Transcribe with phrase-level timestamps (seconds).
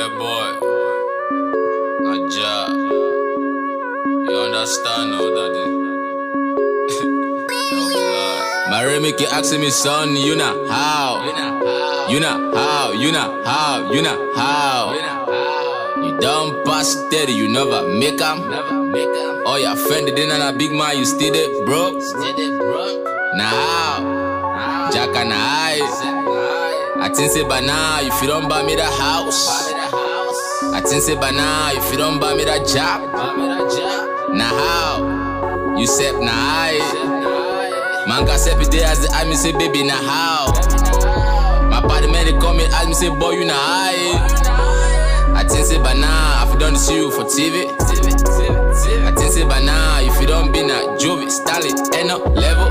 [0.00, 0.50] that boy.
[2.08, 2.70] my job.
[4.28, 5.52] You understand all that?
[7.72, 8.70] no.
[8.70, 8.82] My
[9.20, 11.20] you asking me, son, you know how.
[12.08, 14.94] You know how, you know how, you know how.
[16.02, 18.40] You don't pass steady, you never make em.
[19.44, 21.92] Oh, friend didn't have a big man, you still it, bro.
[23.36, 25.80] Now, nah, Jack and I.
[27.02, 29.69] I think say by now, if you don't buy me the house.
[30.62, 33.00] I think say by now, if you don't buy me that job.
[34.36, 35.76] Now how?
[35.78, 38.04] You said now I.
[38.06, 40.52] Man got set day as the I me say baby now how?
[41.70, 45.32] My body man they call me as me say boy you now I.
[45.34, 47.64] I think say by now, if you don't see you for TV.
[47.64, 52.69] I think say by now, if you don't be na Jovi, Stalin, ain't no level.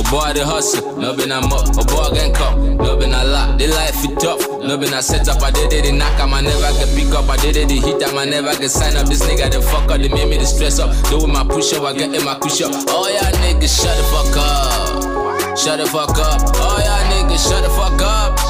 [0.00, 1.68] Oh boy, the hustle, no been a muck.
[1.76, 3.58] Oh boy, again come, no been a lot.
[3.60, 5.42] The life it tough, no been a setup.
[5.44, 7.28] I did it, the knock, I never get pick up.
[7.28, 9.04] I did it, the hit, I never get sign up.
[9.12, 10.88] This nigga, the fuck up, they made me the stress up.
[11.12, 12.72] Do with my push up, I get in my push up.
[12.88, 15.52] Oh yeah, niggas, shut the fuck up.
[15.52, 16.48] Shut the fuck up.
[16.48, 18.40] Oh yeah, niggas, shut the fuck up.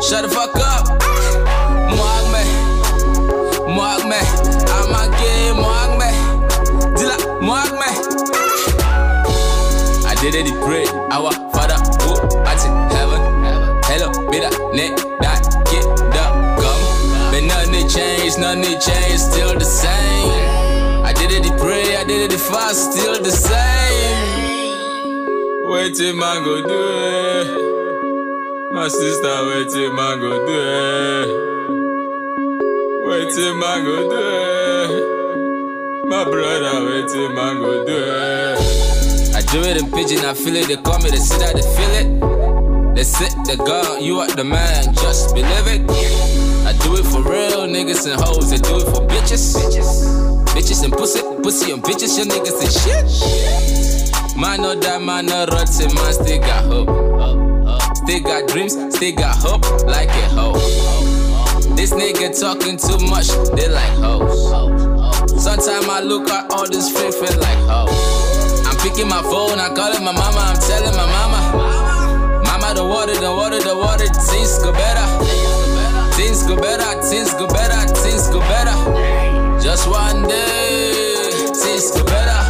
[0.00, 0.96] Shut the fuck up.
[1.92, 2.40] Mwag me,
[3.68, 4.16] mwag me.
[4.64, 6.08] I'm a gay, mwag me.
[7.44, 7.89] Mwag me.
[10.20, 10.84] Did it, pray.
[11.10, 12.12] Our father who
[12.44, 13.20] art in heaven.
[13.88, 14.92] Hello, that net
[15.24, 16.24] that get the
[16.60, 16.80] gum.
[17.32, 20.28] But nothing changed, nothing changed, still the same.
[21.08, 21.96] I did it, pray.
[21.96, 24.60] I did it, fast, still the same.
[25.72, 27.48] Wait till man go do it.
[28.74, 30.58] My sister, wait till man go do
[31.16, 31.28] it.
[33.08, 34.20] Wait till man go do
[34.84, 35.04] it.
[36.10, 38.49] My brother, wait till man go do it.
[39.50, 40.68] Do it in pidgin, I feel it.
[40.68, 42.94] They call me, they say that they feel it.
[42.94, 45.82] They sit, they go, you are the man, just believe it.
[46.64, 49.58] I do it for real, niggas and hoes, they do it for bitches.
[50.54, 54.36] Bitches and pussy, pussy and bitches, your niggas and shit.
[54.36, 57.96] Man, no die, man, no rotten, man, still got hope.
[57.96, 60.54] Still got dreams, still got hope, like a hoe.
[61.74, 63.26] This nigga talking too much,
[63.58, 64.46] they like hoes.
[65.42, 67.99] Sometimes I look at all this fake feel like hoes.
[69.00, 72.42] I'm my phone, I calling my mama, I'm telling my mama.
[72.44, 75.06] Mama, the water, the water, the water, things go better.
[76.20, 78.76] Things go better, things go better, things go better.
[79.58, 82.40] Just one day, things go better.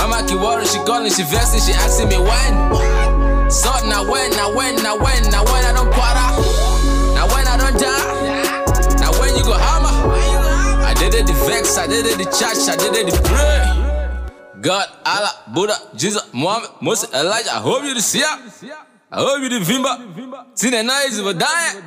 [0.00, 3.50] Mama keep worrying, she calling, she vexing, she asking me when.
[3.52, 6.28] So now when, now when, now when, now when I don't quarter.
[7.12, 9.04] Now when I don't die.
[9.04, 10.16] Now when you go hammer.
[10.80, 13.81] I did it the vex, I did it the church, I did it the pray.
[14.62, 19.48] God, Allah, Buddha, Jesus, Muhammad, Moses, Elijah, I hope you the see I hope you
[19.50, 20.56] the Vimba.
[20.56, 21.82] See the nice, but dying.